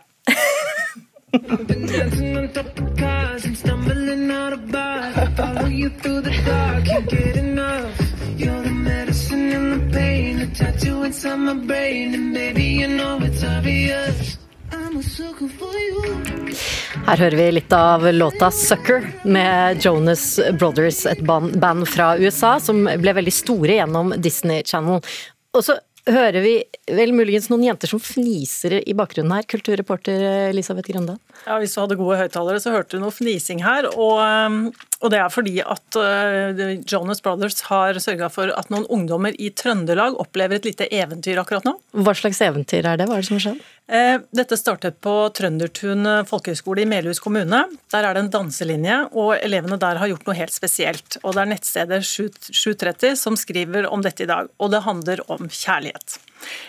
Her 17.08 17.18
hører 17.18 17.36
vi 17.36 17.52
litt 17.52 17.74
av 17.74 18.14
låta 18.14 18.50
'Sucker' 18.52 19.12
med 19.24 19.84
Jonas 19.84 20.40
Brothers, 20.60 21.06
et 21.06 21.20
band 21.22 21.88
fra 21.88 22.18
USA 22.18 22.60
som 22.60 22.88
ble 22.88 23.14
veldig 23.20 23.34
store 23.34 23.82
gjennom 23.82 24.16
Disney 24.16 24.64
Channel. 24.64 25.04
Og 25.52 25.64
så 25.64 25.76
hører 26.08 26.44
vi 26.44 26.54
vel 26.98 27.14
muligens 27.16 27.50
noen 27.52 27.66
jenter 27.68 27.92
som 27.92 28.02
fniser 28.02 28.78
i 28.80 28.96
bakgrunnen 28.98 29.34
her. 29.36 29.48
Kulturreporter 29.50 30.24
Elisabeth 30.50 30.90
Grønda. 30.92 31.18
Ja, 31.46 31.58
hvis 31.62 31.76
du 31.76 31.82
hadde 31.84 32.00
gode 32.00 32.20
høyttalere, 32.22 32.62
så 32.64 32.74
hørte 32.76 32.98
du 32.98 33.04
noe 33.04 33.16
fnising 33.16 33.64
her. 33.66 33.90
Og 33.94 34.22
um, 34.22 34.60
Og 35.04 35.12
det 35.14 35.20
er 35.22 35.30
fordi 35.30 35.60
at 35.62 35.98
eh, 36.02 36.62
Jonas 36.90 37.22
Brothers 37.22 37.62
har 37.70 38.00
sørga 38.02 38.30
for 38.34 38.50
at 38.50 38.72
noen 38.74 38.88
ungdommer 38.94 39.36
i 39.38 39.52
Trøndelag 39.54 40.18
opplever 40.18 40.58
et 40.58 40.66
lite 40.66 40.88
eventyr 40.90 41.38
akkurat 41.42 41.68
nå. 41.68 41.76
Hva 42.02 42.16
slags 42.18 42.42
eventyr 42.42 42.82
er 42.82 42.98
det? 42.98 43.06
Hva 43.06 43.20
er 43.20 43.26
det 43.26 43.30
som 43.30 43.38
har 43.38 43.46
skjedd? 43.46 43.66
Eh, 43.88 44.16
Dette 44.36 44.58
startet 44.60 44.98
på 45.06 45.14
Trøndertun 45.38 46.10
folkehøgskole 46.28 46.84
i 46.84 46.90
Melhus 46.90 47.22
kommune. 47.24 47.62
Der 47.94 48.08
er 48.08 48.18
det 48.18 48.26
en 48.26 48.34
danselinje, 48.34 49.04
og 49.14 49.36
elevene 49.38 49.78
der 49.82 50.02
har 50.02 50.10
gjort 50.12 50.26
noe 50.28 50.38
helt 50.40 50.56
spesielt. 50.56 51.20
Og 51.24 51.38
det 51.38 51.44
er 51.44 51.52
nettstedet 51.54 52.02
730 52.08 53.14
som 53.22 53.38
skriver 53.40 53.86
om 53.92 54.02
dette 54.06 54.26
i 54.26 54.30
dag, 54.30 54.50
og 54.58 54.74
det 54.74 54.86
handler 54.88 55.22
om 55.32 55.46
kjærlighet. 55.46 56.18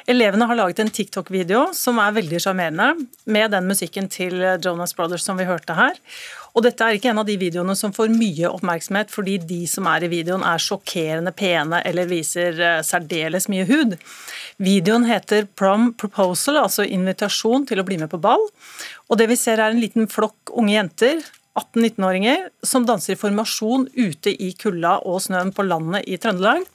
Elevene 0.09 0.49
har 0.49 0.59
laget 0.59 0.83
en 0.83 0.91
TikTok-video 0.93 1.69
som 1.77 2.01
er 2.03 2.17
veldig 2.17 2.41
sjarmerende, 2.43 3.07
med 3.29 3.53
den 3.53 3.69
musikken 3.69 4.09
til 4.13 4.41
Jonas 4.65 4.95
Brothers 4.97 5.27
som 5.27 5.39
vi 5.41 5.49
hørte 5.49 5.77
her. 5.77 5.99
Og 6.57 6.65
dette 6.65 6.83
er 6.83 6.97
ikke 6.97 7.13
en 7.13 7.21
av 7.21 7.29
de 7.29 7.37
videoene 7.39 7.77
som 7.79 7.93
får 7.95 8.11
mye 8.11 8.49
oppmerksomhet 8.51 9.13
fordi 9.13 9.37
de 9.47 9.61
som 9.71 9.87
er 9.91 10.07
i 10.07 10.11
videoen 10.11 10.43
er 10.47 10.63
sjokkerende 10.63 11.31
pene 11.37 11.83
eller 11.87 12.09
viser 12.11 12.59
eh, 12.59 12.81
særdeles 12.87 13.47
mye 13.53 13.67
hud. 13.69 13.95
Videoen 14.59 15.07
heter 15.07 15.47
Prom 15.59 15.93
Proposal, 15.99 16.59
altså 16.65 16.87
invitasjon 16.87 17.69
til 17.69 17.79
å 17.83 17.87
bli 17.87 18.01
med 18.01 18.11
på 18.11 18.21
ball. 18.23 18.49
Og 19.09 19.21
det 19.21 19.29
vi 19.31 19.39
ser 19.39 19.63
er 19.63 19.71
en 19.71 19.83
liten 19.83 20.09
flokk 20.11 20.55
unge 20.59 20.75
jenter 20.75 21.23
18-19-åringer 21.59 22.49
som 22.67 22.87
danser 22.87 23.15
i 23.15 23.19
formasjon 23.19 23.89
ute 23.97 24.35
i 24.35 24.53
kulda 24.59 24.99
og 25.09 25.23
snøen 25.25 25.53
på 25.55 25.67
landet 25.67 26.07
i 26.07 26.19
Trøndelag. 26.21 26.67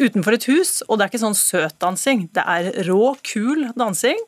Utenfor 0.00 0.36
et 0.36 0.48
hus, 0.48 0.80
og 0.88 0.96
det 0.96 1.04
er 1.04 1.12
ikke 1.12 1.22
sånn 1.26 1.36
søt 1.36 1.76
dansing, 1.82 2.24
det 2.36 2.44
er 2.48 2.70
rå, 2.88 3.12
kul 3.26 3.66
dansing. 3.76 4.18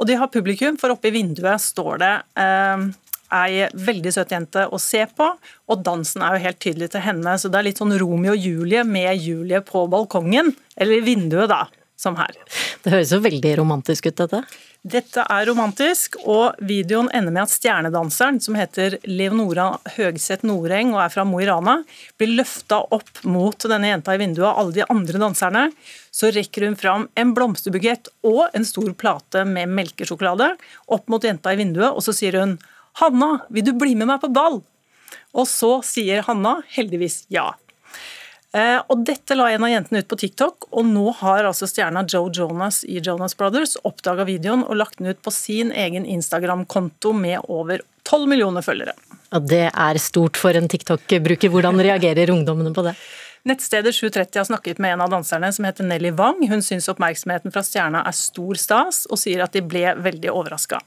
Og 0.00 0.08
de 0.08 0.16
har 0.16 0.32
publikum, 0.32 0.78
for 0.80 0.94
oppe 0.94 1.10
i 1.10 1.14
vinduet 1.18 1.60
står 1.60 2.00
det 2.00 2.12
eh, 2.40 2.86
ei 3.36 3.66
veldig 3.76 4.12
søt 4.14 4.32
jente 4.32 4.64
å 4.72 4.78
se 4.80 5.02
på, 5.16 5.26
og 5.70 5.82
dansen 5.84 6.24
er 6.24 6.36
jo 6.36 6.44
helt 6.46 6.60
tydelig 6.64 6.90
til 6.94 7.04
henne. 7.04 7.36
Så 7.36 7.50
det 7.52 7.60
er 7.60 7.68
litt 7.68 7.82
sånn 7.82 7.92
Romeo 8.00 8.32
og 8.32 8.48
Julie 8.48 8.86
med 8.88 9.20
Julie 9.20 9.60
på 9.66 9.84
balkongen, 9.92 10.54
eller 10.80 10.98
i 10.98 11.04
vinduet, 11.04 11.52
da, 11.52 11.66
som 12.00 12.16
her. 12.18 12.32
Det 12.80 12.94
høres 12.94 13.12
jo 13.12 13.20
veldig 13.22 13.54
romantisk 13.60 14.08
ut, 14.08 14.16
dette. 14.24 14.42
Dette 14.80 15.20
er 15.28 15.44
romantisk, 15.44 16.14
og 16.24 16.56
videoen 16.64 17.10
ender 17.12 17.34
med 17.34 17.42
at 17.42 17.52
stjernedanseren, 17.52 18.38
som 18.40 18.56
heter 18.56 18.94
Leonora 19.04 19.74
Høgseth 19.98 20.46
Noreng 20.48 20.94
og 20.94 21.02
er 21.02 21.12
fra 21.12 21.26
Mo 21.28 21.42
i 21.42 21.48
Rana, 21.48 21.82
blir 22.16 22.32
løfta 22.38 22.78
opp 22.88 23.20
mot 23.28 23.60
denne 23.68 23.90
jenta 23.90 24.16
i 24.16 24.22
vinduet 24.22 24.48
av 24.48 24.62
alle 24.62 24.78
de 24.78 24.86
andre 24.88 25.20
danserne. 25.20 25.66
Så 26.08 26.32
rekker 26.32 26.64
hun 26.64 26.78
fram 26.80 27.04
en 27.12 27.34
blomsterbukett 27.36 28.08
og 28.24 28.56
en 28.56 28.64
stor 28.64 28.88
plate 28.96 29.44
med 29.44 29.68
melkesjokolade 29.68 30.54
opp 30.88 31.12
mot 31.12 31.28
jenta 31.28 31.52
i 31.52 31.60
vinduet, 31.60 31.92
og 31.92 32.00
så 32.00 32.16
sier 32.16 32.40
hun 32.40 32.56
'Hanna, 32.96 33.44
vil 33.50 33.68
du 33.68 33.74
bli 33.76 33.94
med 33.94 34.08
meg 34.08 34.24
på 34.24 34.32
ball?' 34.32 34.62
Og 35.36 35.46
så 35.46 35.84
sier 35.84 36.24
Hanna 36.24 36.62
heldigvis 36.72 37.26
ja. 37.28 37.52
Eh, 38.50 38.78
og 38.90 39.04
Dette 39.06 39.36
la 39.38 39.46
en 39.54 39.62
av 39.62 39.70
jentene 39.70 40.02
ut 40.02 40.08
på 40.10 40.18
TikTok, 40.18 40.66
og 40.74 40.88
nå 40.88 41.04
har 41.20 41.46
altså 41.46 41.68
stjerna 41.70 42.02
Joe 42.10 42.32
Jonas 42.34 42.82
i 42.82 42.98
Jonas 42.98 43.36
Brothers 43.38 43.76
oppdaga 43.86 44.26
videoen 44.26 44.64
og 44.66 44.80
lagt 44.80 44.98
den 44.98 45.12
ut 45.12 45.20
på 45.22 45.30
sin 45.34 45.70
egen 45.70 46.06
Instagram-konto 46.08 47.14
med 47.14 47.46
over 47.46 47.84
12 48.08 48.26
millioner 48.30 48.66
følgere. 48.66 48.96
Og 49.30 49.46
det 49.46 49.68
er 49.70 50.02
stort 50.02 50.40
for 50.40 50.56
en 50.58 50.66
TikTok-bruker. 50.70 51.52
Hvordan 51.52 51.78
reagerer 51.78 52.32
ungdommene 52.34 52.74
på 52.74 52.82
det? 52.88 52.96
Nettstedet 53.48 53.94
730 53.94 54.38
har 54.38 54.44
snakket 54.44 54.78
med 54.78 54.92
en 54.92 55.00
av 55.00 55.10
danserne 55.10 55.48
som 55.52 55.64
heter 55.64 55.86
Nelly 55.88 56.10
Wang. 56.10 56.42
Hun 56.48 56.60
syns 56.62 56.90
oppmerksomheten 56.92 57.52
fra 57.54 57.62
stjerna 57.64 58.02
er 58.04 58.12
stor 58.16 58.58
stas, 58.60 59.06
og 59.08 59.16
sier 59.22 59.40
at 59.40 59.54
de 59.56 59.62
ble 59.64 59.94
veldig 59.96 60.28
overraska. 60.28 60.82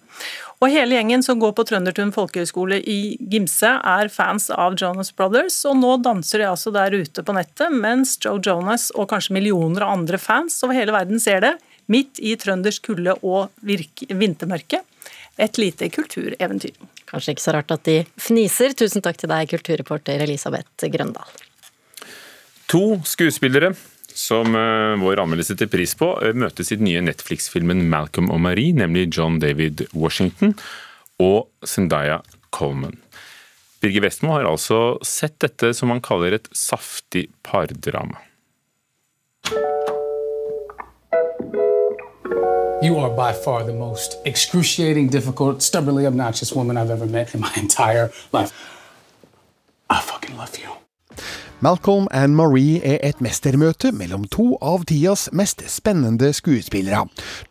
Og 0.61 0.69
hele 0.69 0.99
gjengen 0.99 1.25
som 1.25 1.39
går 1.41 1.55
på 1.57 1.65
Trøndertun 1.65 2.13
folkehøgskole 2.13 2.77
i 2.77 3.15
Gimse 3.31 3.71
er 3.73 4.11
fans 4.13 4.51
av 4.53 4.77
Jonas 4.77 5.09
Brothers, 5.17 5.57
og 5.65 5.79
nå 5.81 5.95
danser 6.05 6.43
de 6.43 6.49
altså 6.51 6.73
der 6.75 6.93
ute 6.93 7.23
på 7.25 7.33
nettet, 7.33 7.73
mens 7.73 8.19
Joe 8.21 8.37
Jonas 8.37 8.91
og 8.93 9.09
kanskje 9.11 9.33
millioner 9.39 9.87
av 9.87 9.95
andre 9.97 10.19
fans 10.21 10.59
over 10.61 10.77
hele 10.77 10.93
verden 10.93 11.21
ser 11.23 11.41
det, 11.41 11.55
midt 11.89 12.21
i 12.21 12.35
trøndersk 12.39 12.85
kulde 12.91 13.15
og 13.25 13.49
vintermørke. 13.65 14.83
Et 15.41 15.57
lite 15.57 15.89
kultureventyr. 15.89 16.77
Kanskje 17.09 17.33
ikke 17.33 17.45
så 17.47 17.55
rart 17.57 17.73
at 17.73 17.89
de 17.89 17.97
fniser. 18.21 18.77
Tusen 18.77 19.01
takk 19.01 19.17
til 19.17 19.33
deg, 19.33 19.49
kulturreporter 19.49 20.21
Elisabeth 20.21 20.85
Grøndal. 20.93 21.33
To 22.73 23.01
skuespillere 23.05 23.73
som 24.13 24.55
eh, 24.55 25.01
vår 25.01 25.19
anmeldelse 25.21 25.53
setter 25.53 25.69
pris 25.69 25.91
på, 25.97 26.07
eh, 26.25 26.33
møtes 26.33 26.71
i 26.73 26.77
den 26.79 26.87
nye 26.87 27.03
Netflix-filmen 27.05 27.83
Malcolm 27.89 28.31
og 28.33 28.41
Marie, 28.41 28.73
nemlig 28.73 29.11
John 29.13 29.37
David 29.41 29.85
Washington 29.93 30.55
og 31.21 31.51
Zendaya 31.65 32.23
Coleman. 32.49 32.97
Birger 33.81 34.01
Westmo 34.07 34.33
har 34.33 34.49
altså 34.49 34.97
sett 35.05 35.37
dette 35.43 35.69
som 35.77 35.93
han 35.93 36.01
kaller 36.01 36.33
et 36.33 36.49
saftig 36.49 37.27
pardrama. 37.45 38.17
You 42.81 42.97
are 42.97 43.13
by 43.13 43.37
far 43.37 43.63
the 43.63 43.73
most 43.73 44.17
excruciating, 44.25 45.11
difficult, 45.11 45.61
stubbornly 45.61 46.07
obnoxious 46.07 46.55
woman 46.55 46.77
I've 46.77 46.89
ever 46.89 47.05
met 47.05 47.35
in 47.35 47.41
my 47.41 47.53
entire 47.55 48.09
life. 48.33 48.51
I 49.91 50.01
fucking 50.01 50.35
love 50.35 50.57
you. 50.57 50.69
Malcolm 51.63 52.09
and 52.11 52.35
Marie 52.35 52.81
er 52.83 52.97
et 53.07 53.21
mestermøte 53.23 53.93
mellom 53.95 54.25
to 54.27 54.57
av 54.59 54.81
tidas 54.89 55.29
mest 55.31 55.61
spennende 55.71 56.33
skuespillere. 56.35 57.05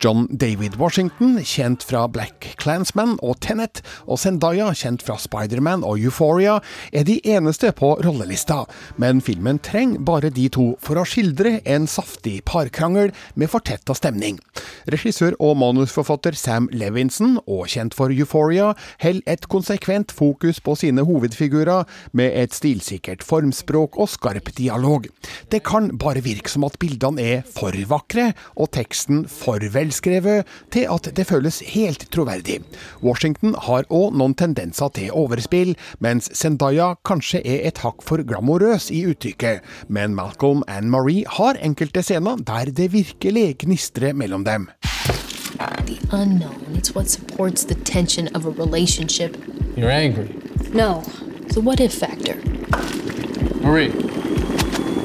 John 0.05 0.27
David 0.29 0.75
Washington, 0.77 1.39
kjent 1.41 1.81
fra 1.89 2.03
Black 2.13 2.51
Clansman 2.61 3.15
og 3.25 3.39
Tenet, 3.41 3.81
og 4.05 4.21
Zendaya, 4.21 4.67
kjent 4.77 5.01
fra 5.07 5.17
Spiderman 5.17 5.81
og 5.81 5.97
Euphoria, 6.03 6.59
er 6.93 7.07
de 7.09 7.23
eneste 7.25 7.71
på 7.79 7.95
rollelista, 8.05 8.67
men 9.01 9.23
filmen 9.25 9.63
trenger 9.65 10.05
bare 10.05 10.29
de 10.29 10.45
to 10.53 10.67
for 10.85 11.01
å 11.01 11.07
skildre 11.09 11.63
en 11.65 11.89
saftig 11.89 12.43
parkrangel 12.45 13.15
med 13.33 13.49
fortetta 13.55 13.97
stemning. 13.97 14.43
Regissør 14.93 15.39
og 15.41 15.57
manusforfatter 15.63 16.37
Sam 16.37 16.69
Levinson, 16.77 17.39
og 17.47 17.73
kjent 17.73 17.97
for 17.97 18.13
Euphoria, 18.13 18.75
holder 19.01 19.39
et 19.39 19.49
konsekvent 19.49 20.13
fokus 20.13 20.61
på 20.61 20.77
sine 20.85 21.09
hovedfigurer, 21.09 21.89
med 22.13 22.37
et 22.45 22.53
stilsikkert 22.53 23.25
formspråk 23.25 24.02
og 24.03 24.11
skarp 24.11 24.51
dialog. 24.59 25.07
Det 25.53 25.63
kan 25.67 25.91
bare 26.01 26.23
virke 26.25 26.51
som 26.51 26.67
at 26.67 26.79
bildene 26.83 27.23
er 27.23 27.43
for 27.47 27.77
vakre, 27.89 28.33
og 28.57 28.73
teksten 28.75 29.25
for 29.31 29.63
velskrevet, 29.75 30.49
til 30.75 30.89
at 30.91 31.11
det 31.17 31.27
føles 31.29 31.63
helt 31.73 32.09
troverdig. 32.15 32.61
Washington 33.03 33.57
har 33.69 33.87
òg 33.91 34.17
noen 34.19 34.37
tendenser 34.39 34.93
til 34.97 35.13
overspill, 35.15 35.75
mens 36.03 36.31
Zendaya 36.37 36.93
kanskje 37.07 37.43
er 37.45 37.67
et 37.69 37.83
hakk 37.85 38.03
for 38.07 38.23
glamorøs 38.27 38.91
i 38.95 39.05
uttrykket, 39.11 39.63
men 39.89 40.17
Malcolm 40.19 40.65
and 40.69 40.91
Marie 40.91 41.25
har 41.39 41.61
enkelte 41.63 42.03
scener 42.03 42.41
der 42.43 42.73
det 42.75 42.93
virkelig 42.93 43.63
gnistrer 43.65 44.13
mellom 44.13 44.45
dem. 44.45 44.69
The 45.87 45.99
unknown. 46.11 46.75
It's 46.75 46.95
what 46.95 47.09
supports 47.09 47.65
the 47.65 47.75
tension 47.75 48.29
of 48.35 48.47
a 48.47 48.51
relationship. 48.51 49.37
You're 49.77 49.91
angry. 49.91 50.35
No. 50.73 51.03
A 51.55 51.61
what 51.61 51.81
if 51.81 51.93
factor. 51.93 52.35
Marie. 53.63 53.91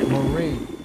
Marie. 0.10 0.77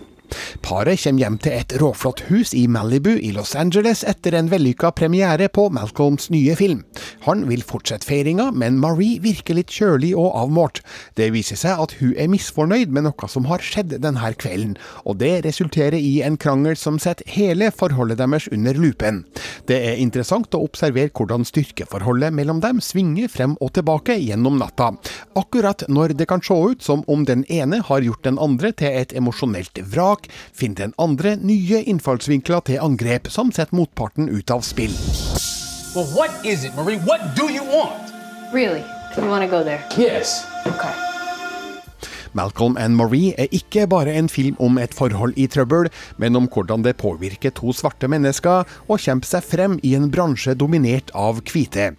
Paret 0.62 1.01
kommer 1.03 1.25
hjem 1.25 1.39
til 1.43 1.57
et 1.57 1.75
råflott 1.81 2.25
hus 2.29 2.53
i 2.57 2.67
Malibu 2.71 3.11
i 3.15 3.33
Los 3.35 3.55
Angeles 3.59 4.05
etter 4.09 4.37
en 4.39 4.51
vellykka 4.53 4.93
premiere 4.97 5.49
på 5.53 5.69
Malcolms 5.75 6.31
nye 6.33 6.55
film. 6.59 6.83
Han 7.27 7.45
vil 7.49 7.65
fortsette 7.67 8.07
feiringa, 8.09 8.51
men 8.51 8.81
Marie 8.83 9.21
virker 9.23 9.59
litt 9.59 9.73
kjølig 9.73 10.12
og 10.19 10.33
avmålt. 10.39 10.83
Det 11.19 11.31
viser 11.35 11.59
seg 11.61 11.81
at 11.83 11.97
hun 12.01 12.15
er 12.19 12.31
misfornøyd 12.33 12.93
med 12.95 13.07
noe 13.07 13.31
som 13.31 13.47
har 13.51 13.62
skjedd 13.65 13.97
denne 14.03 14.33
kvelden, 14.39 14.77
og 15.07 15.19
det 15.23 15.43
resulterer 15.47 15.99
i 15.99 16.23
en 16.27 16.39
krangel 16.41 16.77
som 16.79 16.99
setter 17.03 17.29
hele 17.31 17.71
forholdet 17.75 18.21
deres 18.23 18.49
under 18.53 18.79
lupen. 18.79 19.23
Det 19.69 19.79
er 19.93 20.01
interessant 20.03 20.55
å 20.55 20.62
observere 20.67 21.12
hvordan 21.15 21.47
styrkeforholdet 21.47 22.35
mellom 22.35 22.62
dem 22.62 22.81
svinger 22.83 23.31
frem 23.33 23.57
og 23.61 23.75
tilbake 23.77 24.17
gjennom 24.19 24.59
natta, 24.61 24.93
akkurat 25.39 25.85
når 25.89 26.17
det 26.19 26.29
kan 26.31 26.43
se 26.45 26.55
ut 26.55 26.83
som 26.83 27.05
om 27.11 27.27
den 27.29 27.45
ene 27.53 27.83
har 27.87 28.05
gjort 28.05 28.25
den 28.27 28.41
andre 28.43 28.73
til 28.77 28.99
et 29.03 29.15
emosjonelt 29.17 29.83
vrak, 29.93 30.22
finner 30.52 30.87
den 30.87 30.95
andre 30.99 31.37
nye 31.37 31.83
innfallsvinkler 31.83 32.64
til 32.69 32.83
angrep 32.83 33.31
som 33.33 33.52
setter 33.52 33.76
motparten 33.76 34.29
ut 34.29 34.50
av 34.50 34.64
spill. 34.67 34.95
Well, 35.95 36.09
what 36.17 36.31
is 36.45 36.64
it, 36.64 36.75
Marie? 36.75 36.99
What 36.99 37.37
do 37.37 37.50
you 37.52 37.64
want? 37.64 38.12
Really? 38.52 38.85
You 39.17 39.29
want 39.29 39.45
to 39.45 39.49
go 39.49 39.62
there? 39.62 39.85
Yes. 39.97 40.47
Okay. 40.67 41.12
Malcolm 42.33 42.79
and 42.81 42.97
Marie 42.97 43.35
er 43.37 43.51
ikke 43.53 43.85
bare 43.91 44.15
en 44.17 44.29
film 44.33 44.57
om 44.62 44.79
et 44.81 44.95
forhold 44.97 45.37
i 45.37 45.45
trøbbel, 45.51 45.91
men 46.17 46.37
om 46.39 46.47
hvordan 46.49 46.85
det 46.85 46.95
påvirker 47.01 47.53
to 47.59 47.75
svarte 47.77 48.09
mennesker 48.09 48.69
å 48.89 48.97
kjempe 49.01 49.29
seg 49.29 49.45
frem 49.45 49.75
i 49.85 49.93
en 49.99 50.09
bransje 50.12 50.55
dominert 50.57 51.12
av 51.12 51.43
hvite. 51.51 51.91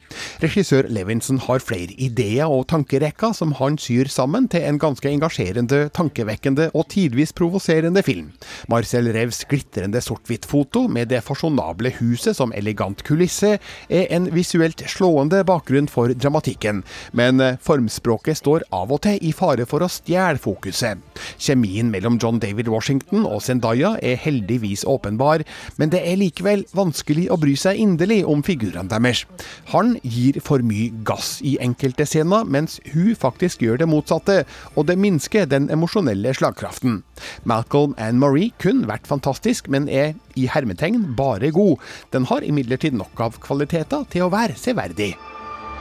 Regissør 0.41 0.89
Levinson 0.89 1.41
har 1.45 1.61
flere 1.61 1.93
ideer 2.01 2.49
og 2.49 2.65
tankerekker 2.71 3.35
som 3.37 3.53
han 3.59 3.77
syr 3.77 4.09
sammen 4.09 4.47
til 4.49 4.65
en 4.65 4.79
ganske 4.81 5.09
engasjerende, 5.09 5.83
tankevekkende 5.93 6.71
og 6.73 6.87
tidvis 6.93 7.35
provoserende 7.37 8.01
film. 8.05 8.31
Marcel 8.73 9.11
Revs 9.13 9.43
glitrende 9.49 10.01
sort-hvitt-foto 10.01 10.87
med 10.89 11.13
det 11.13 11.21
fasjonable 11.27 11.93
huset 11.99 12.37
som 12.39 12.53
elegant 12.57 13.05
kulisse 13.05 13.59
er 13.93 14.09
en 14.09 14.31
visuelt 14.33 14.81
slående 14.89 15.43
bakgrunn 15.45 15.91
for 15.91 16.09
dramatikken, 16.17 16.81
men 17.13 17.41
formspråket 17.61 18.41
står 18.41 18.65
av 18.73 18.89
og 18.93 19.03
til 19.05 19.21
i 19.21 19.33
fare 19.35 19.69
for 19.69 19.85
å 19.85 19.91
stjele 19.91 20.22
fokuset. 20.41 20.99
Kjemien 21.41 21.89
mellom 21.91 22.17
John 22.21 22.39
David 22.39 22.69
Washington 22.71 23.25
og 23.27 23.41
Zendaya 23.45 23.93
er 24.01 24.19
heldigvis 24.19 24.85
åpenbar, 24.89 25.43
men 25.77 25.91
det 25.93 26.01
er 26.07 26.19
likevel 26.19 26.65
vanskelig 26.75 27.27
å 27.31 27.37
bry 27.41 27.55
seg 27.59 27.79
inderlig 27.81 28.21
om 28.29 28.43
figurene 28.45 28.89
deres. 28.91 29.25
Han 29.73 29.95
gir 30.03 30.39
for 30.43 30.63
mye 30.65 30.91
gass 31.07 31.37
i 31.45 31.55
enkelte 31.63 32.07
scener, 32.09 32.47
mens 32.47 32.79
hun 32.93 33.13
faktisk 33.19 33.63
gjør 33.65 33.83
det 33.83 33.89
motsatte, 33.91 34.39
og 34.75 34.87
det 34.89 34.97
minsker 35.01 35.49
den 35.49 35.69
emosjonelle 35.73 36.33
slagkraften. 36.37 37.01
Malcolm 37.49 37.95
and 37.97 38.21
Marie 38.23 38.53
kunne 38.63 38.87
vært 38.89 39.09
fantastisk, 39.09 39.69
men 39.69 39.89
er 39.89 40.13
i 40.39 40.47
hermetegn 40.49 41.13
bare 41.17 41.51
god. 41.53 41.77
Den 42.15 42.27
har 42.31 42.45
imidlertid 42.45 42.97
nok 42.97 43.27
av 43.27 43.39
kvaliteter 43.43 44.07
til 44.13 44.27
å 44.27 44.33
være 44.33 44.57
severdig. 44.59 45.13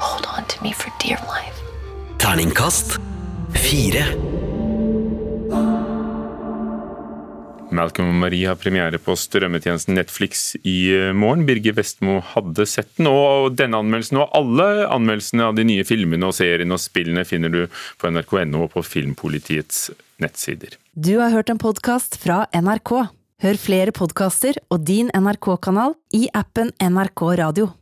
Hold 0.02 0.26
on 0.36 0.48
to 0.50 0.62
me 0.64 0.72
for 0.74 0.90
dear 1.00 1.20
life. 1.30 1.62
Terningkast 2.22 2.98
fire. 3.56 4.04
Malcolm 7.72 8.10
og 8.12 8.18
Marie 8.20 8.48
har 8.48 8.58
premiere 8.60 9.00
på 9.00 9.14
strømmetjenesten 9.16 9.96
Netflix 9.96 10.44
i 10.60 10.92
eh, 10.92 11.10
morgen. 11.16 11.46
Birger 11.48 11.76
Vestmo 11.78 12.18
hadde 12.34 12.66
sett 12.68 12.90
den, 12.98 13.08
og 13.08 13.56
denne 13.58 13.80
anmeldelsen 13.80 14.20
og 14.20 14.36
alle 14.36 14.68
anmeldelsene 14.92 15.48
av 15.48 15.56
de 15.58 15.66
nye 15.68 15.86
filmene 15.88 16.28
og 16.28 16.36
seriene 16.36 16.76
og 16.76 16.82
spillene 16.82 17.24
finner 17.28 17.52
du 17.52 17.64
på 18.00 18.12
nrk.no 18.12 18.66
og 18.66 18.72
på 18.76 18.84
Filmpolitiets 18.86 19.90
nettsider. 20.22 20.76
Du 20.94 21.16
har 21.18 21.32
hørt 21.34 21.50
en 21.52 21.60
podkast 21.62 22.20
fra 22.22 22.44
NRK. 22.52 22.96
Hør 23.42 23.58
flere 23.58 23.94
podkaster 23.96 24.60
og 24.70 24.84
din 24.86 25.10
NRK-kanal 25.16 25.96
i 26.14 26.28
appen 26.36 26.70
NRK 26.78 27.30
Radio. 27.40 27.72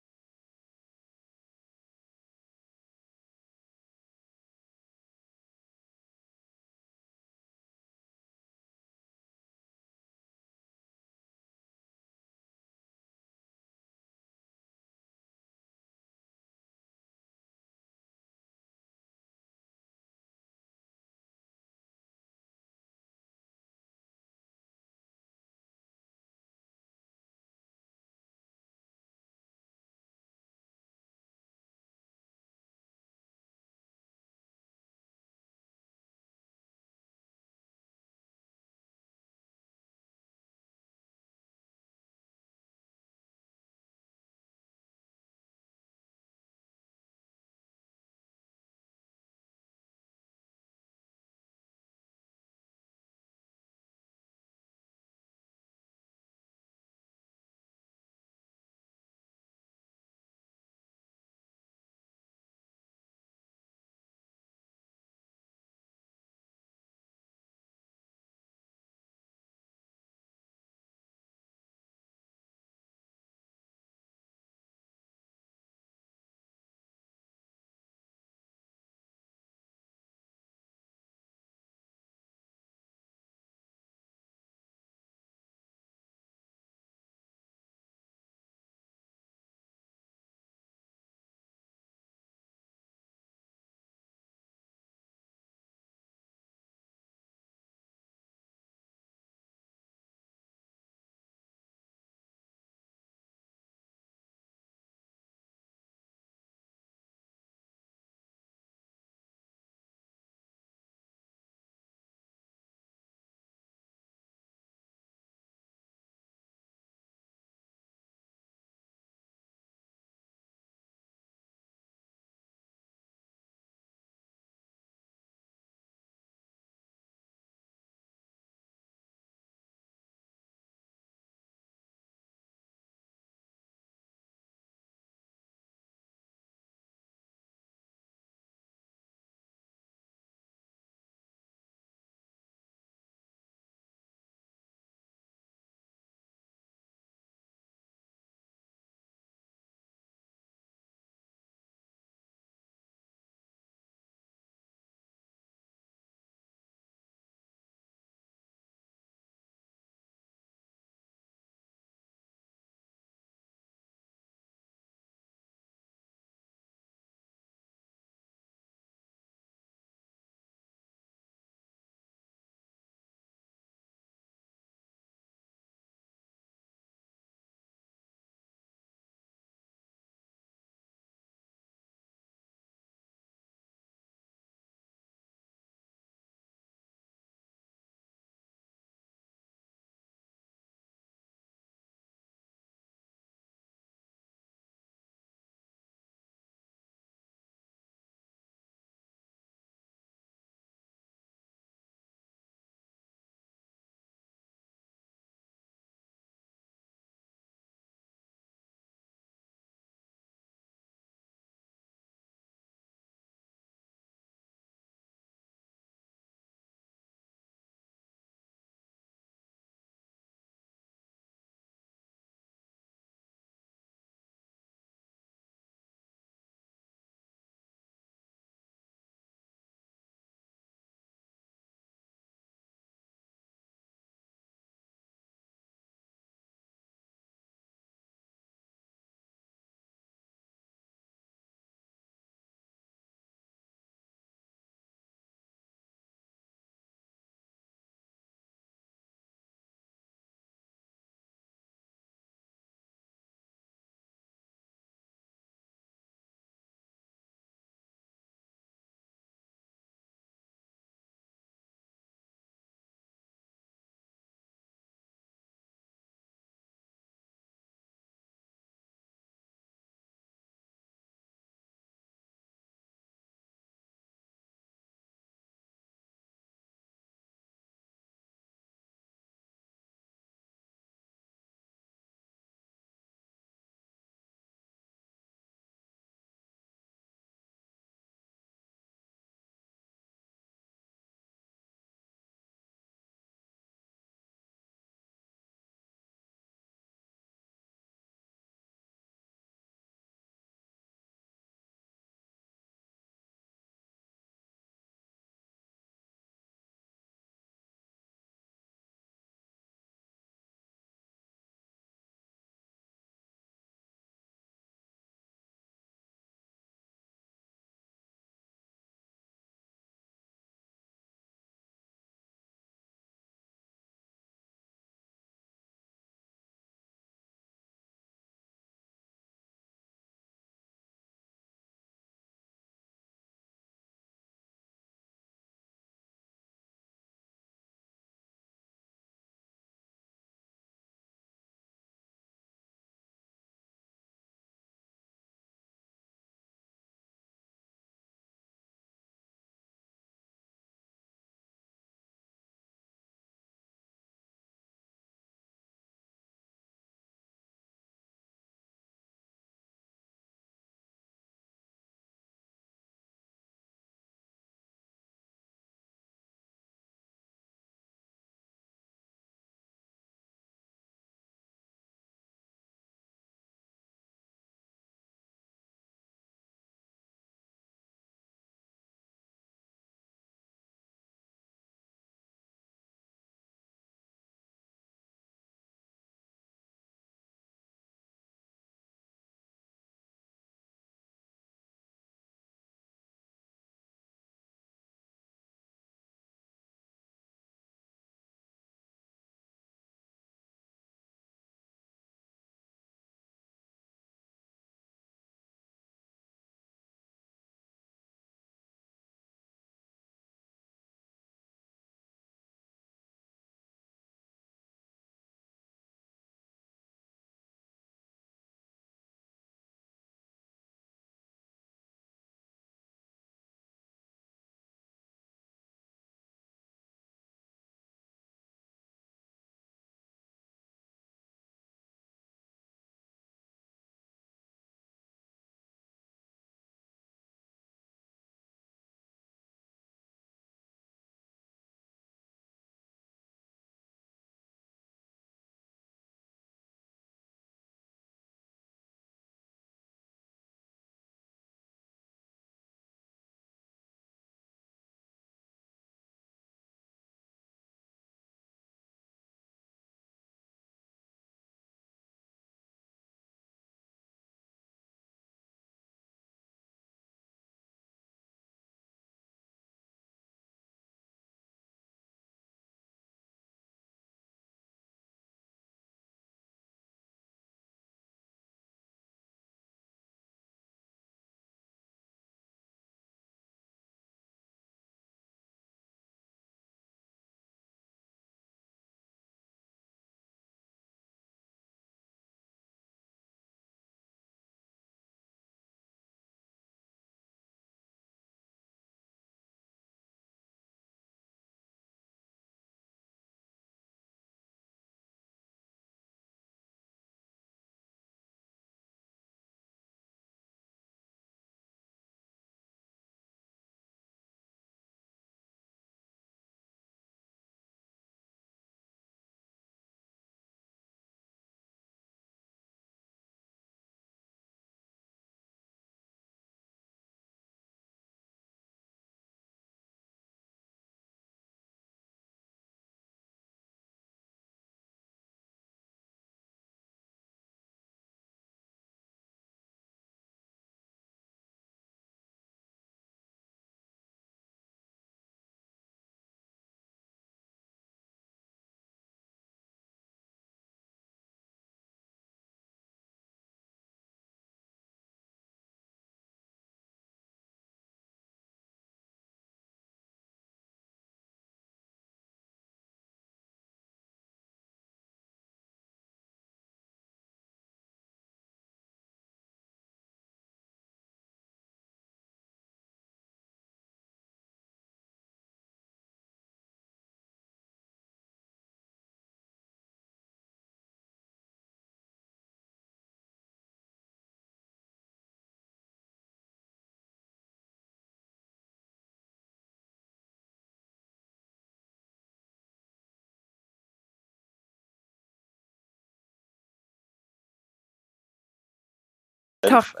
Takk. 599.62 600.00